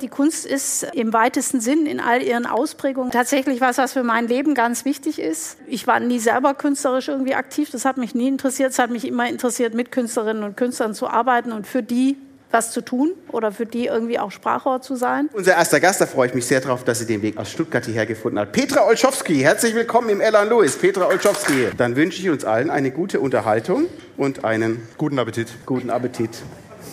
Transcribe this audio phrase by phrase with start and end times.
[0.00, 4.28] Die Kunst ist im weitesten Sinn in all ihren Ausprägungen tatsächlich was, was für mein
[4.28, 5.58] Leben ganz wichtig ist.
[5.66, 8.72] Ich war nie selber künstlerisch irgendwie aktiv, das hat mich nie interessiert.
[8.72, 12.16] Es hat mich immer interessiert, mit Künstlerinnen und Künstlern zu arbeiten und für die
[12.50, 15.28] was zu tun oder für die irgendwie auch Sprachrohr zu sein.
[15.32, 17.84] Unser erster Gast, da freue ich mich sehr drauf, dass sie den Weg aus Stuttgart
[17.84, 18.52] hierher gefunden hat.
[18.52, 20.76] Petra Olschowski, herzlich willkommen im Elan Louis.
[20.76, 21.68] Petra Olschowski.
[21.76, 23.86] Dann wünsche ich uns allen eine gute Unterhaltung
[24.16, 25.48] und einen guten Appetit.
[25.64, 26.30] Guten Appetit.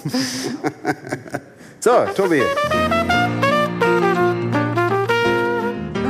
[1.79, 2.43] so, Tobi.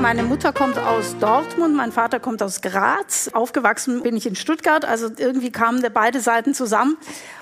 [0.07, 3.29] Meine Mutter kommt aus Dortmund, mein Vater kommt aus Graz.
[3.33, 6.95] Aufgewachsen bin ich in Stuttgart, also irgendwie kamen beide Seiten zusammen.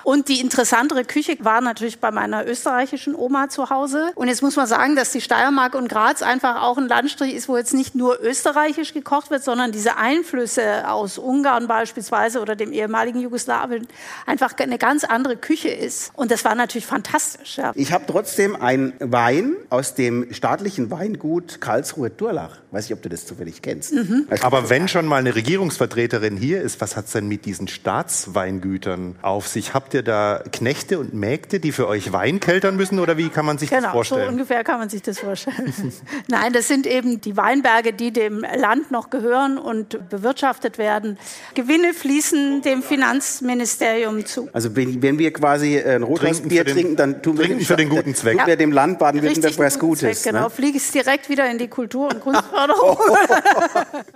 [0.05, 4.11] Und die interessantere Küche war natürlich bei meiner österreichischen Oma zu Hause.
[4.13, 7.49] Und jetzt muss man sagen, dass die Steiermark und Graz einfach auch ein Landstrich ist,
[7.49, 12.71] wo jetzt nicht nur österreichisch gekocht wird, sondern diese Einflüsse aus Ungarn beispielsweise oder dem
[12.71, 13.87] ehemaligen Jugoslawien
[14.27, 16.11] einfach eine ganz andere Küche ist.
[16.13, 17.57] Und das war natürlich fantastisch.
[17.57, 17.71] Ja.
[17.73, 22.59] Ich habe trotzdem einen Wein aus dem staatlichen Weingut Karlsruhe Durlach.
[22.69, 23.93] Weiß ich, ob du das zufällig kennst.
[23.93, 24.27] Mhm.
[24.41, 29.15] Aber wenn schon mal eine Regierungsvertreterin hier ist, was hat es denn mit diesen Staatsweingütern
[29.23, 29.73] auf sich?
[29.73, 33.45] Habt ihr da Knechte und Mägde, die für euch Wein keltern müssen oder wie kann
[33.45, 34.21] man sich genau, das vorstellen?
[34.21, 35.73] Genau, so ungefähr kann man sich das vorstellen.
[36.27, 41.17] Nein, das sind eben die Weinberge, die dem Land noch gehören und bewirtschaftet werden.
[41.55, 44.49] Gewinne fließen dem Finanzministerium zu.
[44.53, 48.37] Also wenn, wenn wir quasi ein Rotweißbier trinken, dann tun wir, für den guten Zweck.
[48.37, 50.21] Tun wir dem Land Baden-Württemberg was Gutes.
[50.21, 50.49] Zweck, genau, ne?
[50.49, 52.97] fliege es direkt wieder in die Kultur- und Kunstförderung.